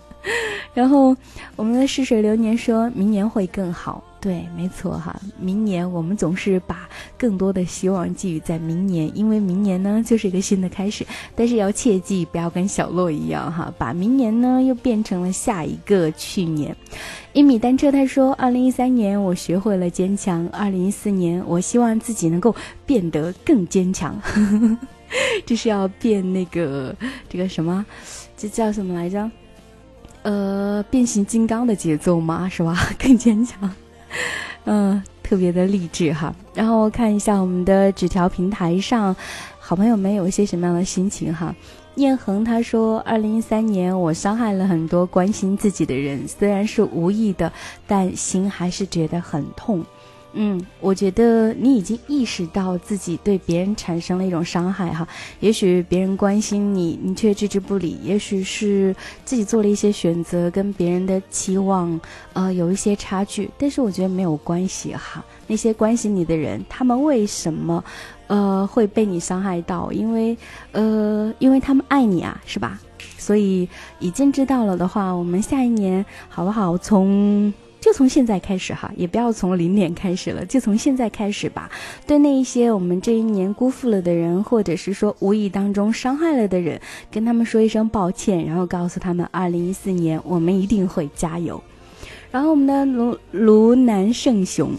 [0.75, 1.15] 然后，
[1.55, 4.03] 我们的逝水流年说明年会更好。
[4.21, 11.05] 对，没错哈，明年我们总是把更多的希望寄予在明年，因为明年呢就是一个新的开始。
[11.35, 16.75] 但是要切记，不要跟小洛一样哈，把明年呢又变成了下一个去年。
[17.31, 22.53] 一米单车他说，二零一三年我学会了坚强，二零一四年我希望自己能够
[22.85, 24.19] 变得更坚强。
[25.45, 26.93] 这是要变那个
[27.29, 27.85] 这个什么？
[28.35, 29.31] 这叫什么来着？
[30.23, 32.75] 呃，变形金刚的节奏吗，是吧？
[32.99, 33.73] 更坚强，
[34.65, 36.33] 嗯，特别的励志哈。
[36.53, 39.15] 然后看一下我们的纸条平台上，
[39.59, 41.55] 好朋友们有一些什么样的心情哈？
[41.95, 47.51] 念恒他说，二零一三年我伤害了很多关心自己的人，虽然是无意的，
[47.87, 49.83] 但心还是觉得很痛。
[50.33, 55.07] 嗯，我觉得你已经意识到自己对别人产生了一种伤害哈。
[55.39, 61.99] 也许别人关心你，你却置之不理；也许是自己做了一些选择，跟别人的期望
[62.33, 63.49] 呃有一些差距。
[63.57, 65.23] 但是我觉得没有关系哈。
[65.47, 67.83] 那些关心你的人，他们为什么
[68.27, 69.91] 呃会被你伤害到？
[69.91, 70.37] 因为
[70.73, 72.79] 呃因为他们爱你啊，是吧？
[73.17, 73.67] 所以
[73.99, 76.77] 已经知道了的话，我们下一年好不好？
[76.77, 81.69] 从就从现在开始哈，也不要从零点开始了，就从现在开始吧。
[82.05, 91.61] 对那一些我们这一年辜负了的人，或者是说无意当中伤害了的人，跟他们说一声抱歉，然后告诉他们，二零一四年我们一定会加油。
[92.31, 94.71] 然后我们的卢卢南圣雄。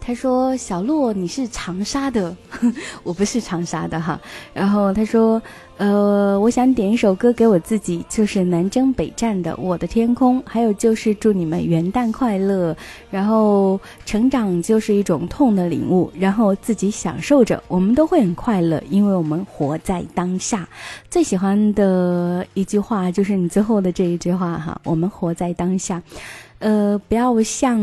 [0.00, 2.34] 他说：“小洛，你是长沙的，
[3.04, 4.18] 我不是长沙的哈。”
[4.54, 5.42] 然后他说
[5.78, 12.76] ：“呃，我想点一首歌给我自己，就是南征北战的《我的天空》，还有就是祝你们元旦快乐。
[13.12, 20.68] 然后成长就是一种痛的领悟，然后自己享受着，我们都会很快乐，因为我们活在当下。
[21.08, 26.02] 最喜欢的一句话就是你最后的这一句话哈，我们活在当下，
[26.58, 27.80] 呃，不要像。”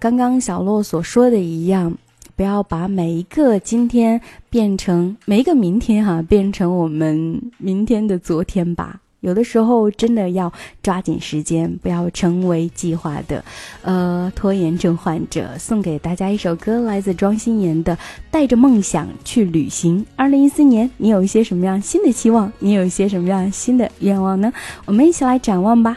[0.00, 1.92] 刚刚小洛所说的一样，
[2.38, 9.00] 不要把每一个今天变成每一个明天哈，变成我们明天的昨天吧。
[9.22, 13.44] 有的时候真的要抓紧时间，不要成为计划的
[13.82, 15.58] 呃拖延症患者。
[15.58, 17.96] 送给大家一首歌，来自庄心妍的
[18.30, 20.00] 《带着梦想去旅行》。
[20.14, 22.52] 二零一四年，你有一些什么样新的期望？
[22.60, 24.52] 你有一些什么样新的愿望呢？
[24.84, 25.96] 我们一起来展望吧。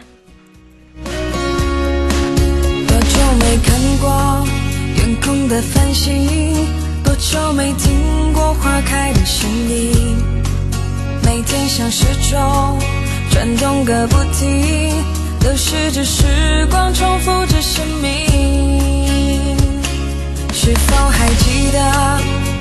[3.40, 4.41] 没看过
[4.96, 6.68] 天空的繁星，
[7.04, 10.18] 多久没听过花开的声音？
[11.24, 12.80] 每天像时钟
[13.32, 14.94] 转动个不停，
[15.42, 16.24] 流逝着时
[16.70, 18.12] 光，重复着生命。
[20.54, 22.20] 是否还记得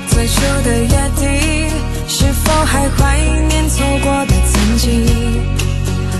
[0.09, 1.69] 最初的约定？
[2.07, 5.05] 是否还怀念错过的曾经？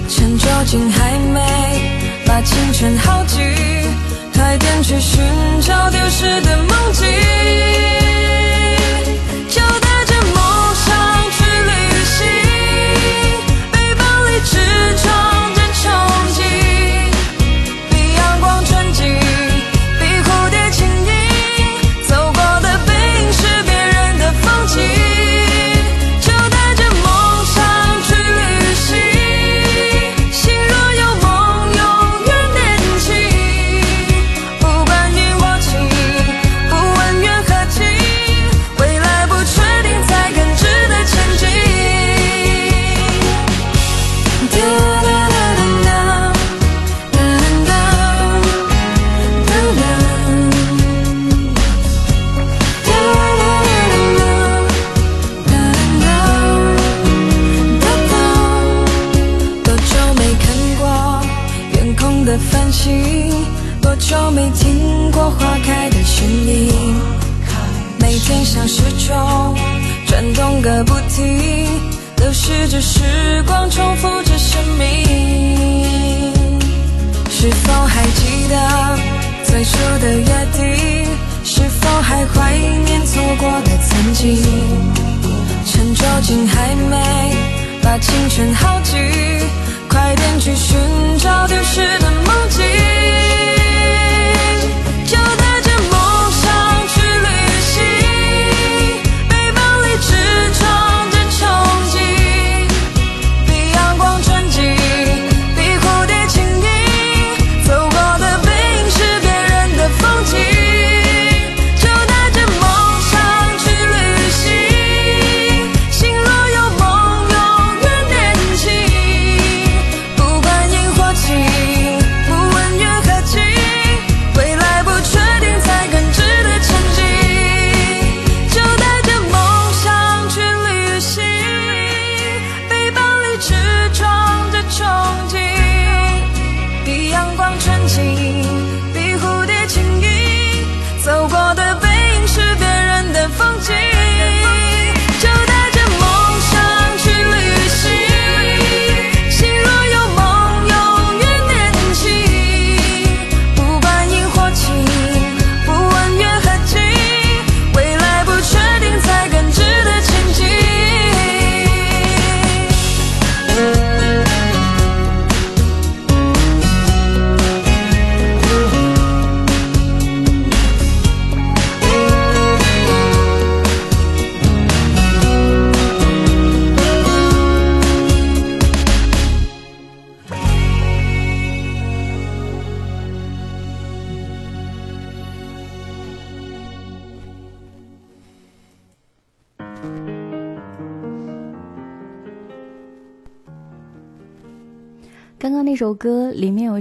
[0.07, 1.41] 趁酒精还没
[2.25, 3.80] 把青春耗尽。
[4.57, 5.21] 点去寻
[5.61, 7.07] 找丢失的梦境，
[79.81, 81.07] 旧的约定
[81.43, 82.55] 是否还怀
[82.85, 84.37] 念错过的曾经？
[85.65, 86.95] 趁酒精还没
[87.81, 88.99] 把青春耗尽
[89.89, 90.77] 快点去寻
[91.17, 93.00] 找丢失的梦境。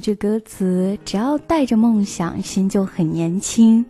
[0.01, 3.85] 这歌词：“只要带着梦想，心就很年轻。”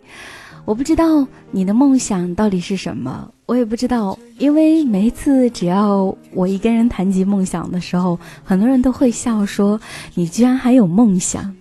[0.63, 9.79] 我不知道你的梦想到底是什么，我也不知道，因为每一次只要我一个人谈及梦想的时候，很多人都会笑说
[10.13, 11.51] ：“你居然还有梦想。”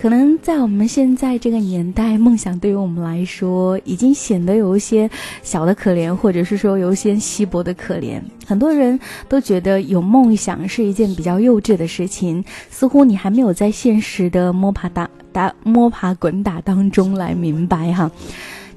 [0.00, 5.10] 可能在我们现在这个年代，梦想对于我们来说已经显得有一些
[5.42, 8.18] 小的可怜，或者是说有一些稀薄的可怜。
[8.46, 8.98] 很多人
[9.28, 18.10] 都觉得有梦想是一件比较幼稚的事情，似乎你还没有在现实的摸爬打打摸爬滚打当中来明白哈。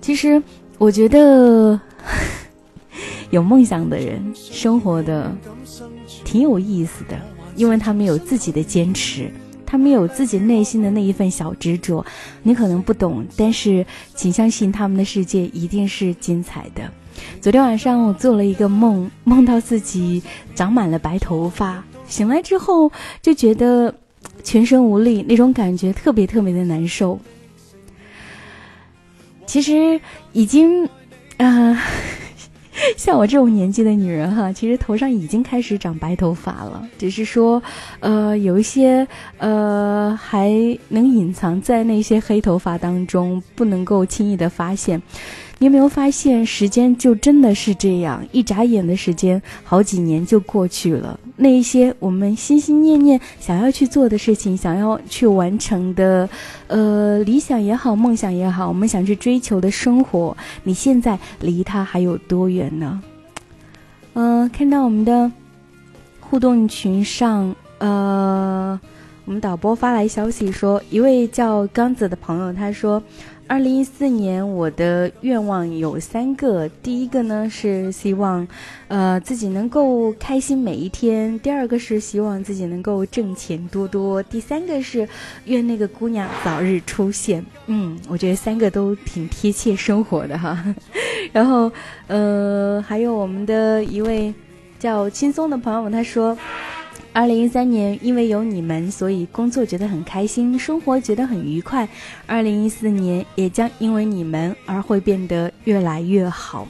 [0.02, 0.44] 其实
[0.78, 1.80] 我觉得
[3.32, 5.34] 有梦想的人生活的
[6.26, 7.18] 挺有意思的，
[7.56, 9.32] 因为他们有自己的坚持。
[9.74, 12.06] 他们有自己内心的那一份小执着，
[12.44, 16.84] 你可能不懂，但是请相信他们的世界一定是精彩的。
[17.42, 20.22] 昨天晚上我做了一个梦，梦到自己
[20.54, 23.92] 长满了白头发，醒来之后就觉得
[24.44, 27.20] 全身无力，那种感觉特别特别的难受。
[29.48, 30.00] 其实
[30.34, 30.88] 已经，
[31.38, 31.82] 啊。
[32.98, 37.62] 像我这种年纪的女人哈，其实头上已经开始长白头发了，只是说，
[38.00, 39.08] 呃，有一些
[39.38, 40.50] 呃还
[40.90, 45.02] 能隐藏在那些黑头发当中，不能够轻易的发现。
[45.64, 51.18] 你有没有发现，时间就真的是这样，一眨眼的时间，好几年就过去了。
[51.38, 56.28] 那一些我们心心念念想要去做的事情，想要去完成的，
[56.68, 63.02] 呃，理想也好，梦想也好，我们想去追求的生活，你现在离它还有多远呢？
[64.16, 65.32] 嗯，看到我们的
[66.20, 68.78] 互动群上，呃，
[69.24, 73.02] 我们导播发来消息说，一位叫刚子的朋友，他说。
[73.46, 76.68] 二零一四年，我的愿望有三个。
[76.82, 78.48] 第一个呢是希望，
[78.88, 85.08] 呃，自己能够开心每一天；第二个是希望自己能够挣钱多多；第三个是
[85.46, 87.46] 愿那个姑娘早日出现。
[87.68, 90.64] 嗯，我觉得三个都挺贴切生活的哈。
[91.32, 91.72] 然后，
[92.08, 94.34] 呃，还有我们的一位
[94.80, 96.36] 叫轻松的朋友，他说。
[97.14, 101.88] 二零一三年，因为有你们，所以工作觉得很开心，生活觉得很愉快。
[102.26, 106.68] 二零一四年也将因为你们而会变得越来越好。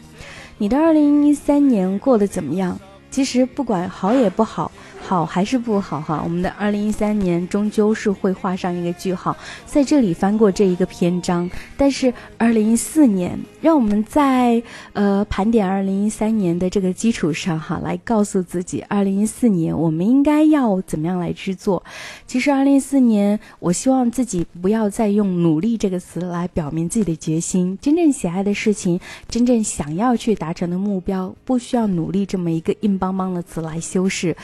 [0.58, 2.78] 你的二零一三年过得怎么样？
[3.10, 4.70] 其实不管好也不好。
[5.06, 6.22] 好还是不好哈？
[6.24, 9.36] 我们的二零一三年终究是会画上一个句号，
[9.66, 11.50] 在这里翻过这一个篇章。
[11.76, 21.84] 但是二零一四年，让我们在呃盘点二零一三年的这个基础上哈，来告诉自己，二零一四年我们应该要怎么样来制作。
[22.26, 27.78] 其实二零一四年，我希望自己不要再用“努力”这个词来表明自己的决心。
[27.82, 34.36] 真正喜爱的事情，真正想要去达成的目标，不需要“努力”这么一个硬邦邦的词来修饰。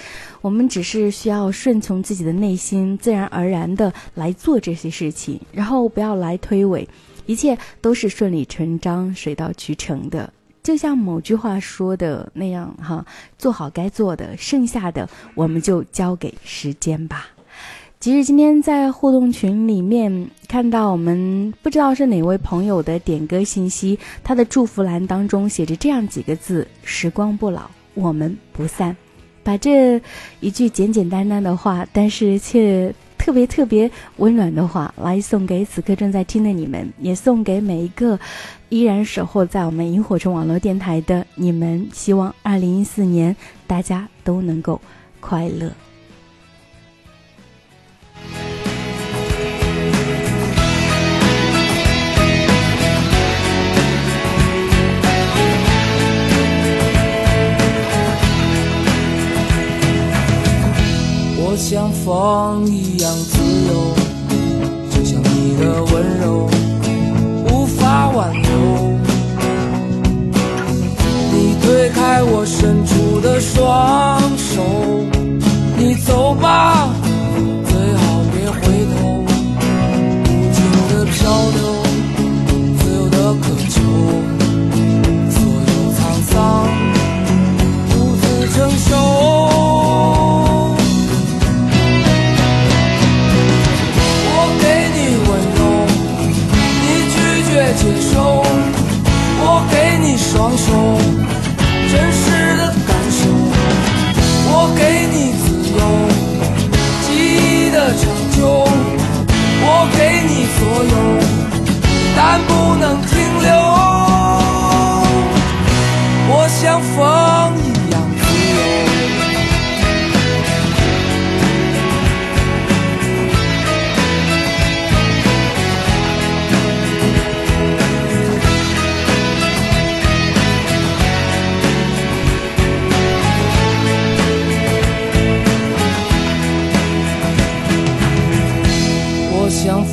[0.41, 6.87] 我们只是需要顺从自己的内心，自然而然的来做这些事情，然后不要来推诿，
[7.25, 10.31] 一切都是顺理成章、水到渠成的。
[10.61, 13.05] 就像某句话说的那样，哈，
[13.37, 17.27] 做好该做的，剩下的我们就交给时间吧。
[17.99, 28.95] 其实今天在互动群里面看到我们不知道是哪位朋友的点歌信息，他的祝福栏当中写着这样几个字：时光不老，我们不散。
[29.49, 29.99] 把这
[30.41, 38.19] 一句简简单单的话，但是却特别特别温暖的话，来送给此刻正在听的你们，也送给每一个
[38.69, 41.89] 依然守候在我们萤火虫网络电台的你们。
[41.91, 43.35] 希望二零一四年
[43.65, 44.79] 大家都能够
[45.19, 45.71] 快乐。
[62.09, 63.73] 风一样自由，
[64.89, 66.49] 就像你的温柔
[67.45, 68.49] 无法挽留。
[71.31, 74.08] 你推开我伸出的双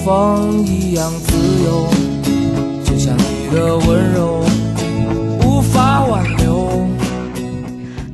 [0.06, 1.34] 风一样自
[1.64, 1.84] 由，
[2.84, 4.44] 就像你的温柔
[5.44, 6.86] 无法挽留。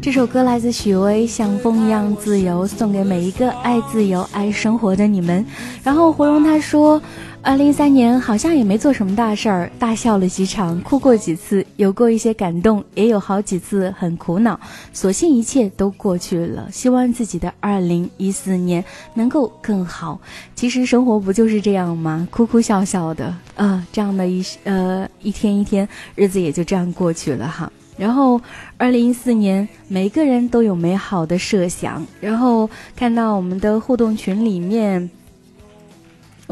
[0.01, 5.45] 这首歌来自许巍，《像风一样自由》，送给每一个爱自由、爱生活的你们。
[5.85, 6.99] 然后胡蓉他说。
[7.45, 14.59] 二零一三年好像也没做什么大事儿，大笑了几场，哭过几次，有过一些感动，也有好几次很苦恼。
[14.93, 18.83] 所幸一切都过去了，希望自己的二零一四年
[19.15, 20.21] 能够更好。
[20.55, 22.29] 其实生活不就是这样吗？
[22.31, 27.71] 哭哭笑笑的，呃，这样的一呃一天一天，日子也就这样过去了哈。
[27.97, 28.41] 然后
[28.77, 32.07] 二零一四年，每个人都有美好的设想。
[32.21, 35.11] 然后看到我们的互动群里面。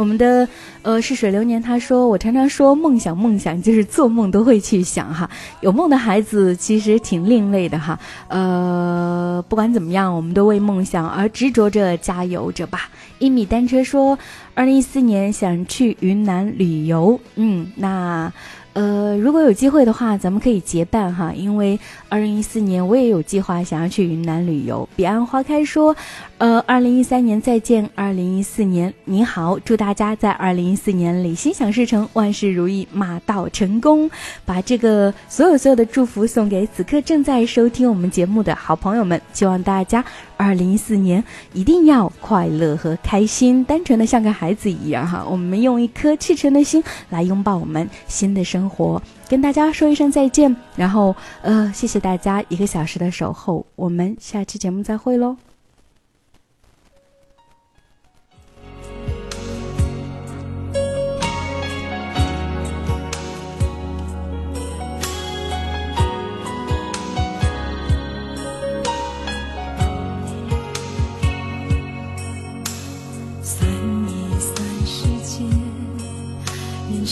[0.00, 0.48] 我们的
[0.80, 5.28] 呃是水流年，他说我常常说梦想梦想就是做梦都会去想哈，
[5.60, 12.88] 有梦的孩子其实挺另类的哈，呃不管怎么样，我们都为梦想而执着着，加油着吧。
[13.18, 14.18] 一米单车说，
[14.54, 18.32] 二零一四年想去云南旅游，嗯，那。
[18.72, 21.78] 呃，如果有机会的话，咱们可以结伴哈，因为
[22.08, 24.88] 二零一四年我也有计划想要去云南旅游。
[24.94, 25.94] 彼岸花开说，
[26.40, 34.10] 呃，二零一三年再见，二零一四年你好，祝大家在二零一四年里心想事成，万事如意，马到成功。
[34.46, 40.02] 把这个所有所有的祝福送给此刻正在收听我们节目的好朋友们，希望大家。
[40.38, 41.22] 二零一四年
[41.52, 45.22] 一定要快乐和开心，单纯的像个孩子一样哈。
[45.28, 50.56] 我们用一颗赤诚的心来拥抱我们新的生活，跟大家说一声再见。
[50.74, 55.36] 然后，呃，谢谢大家一个小时的守候，我们下期节目再会喽。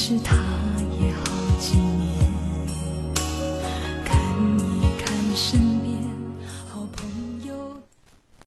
[0.08, 0.47] 是他。